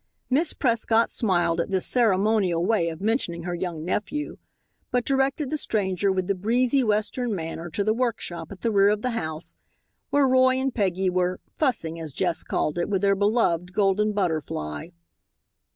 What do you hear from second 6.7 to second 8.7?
Western manner to the workshop at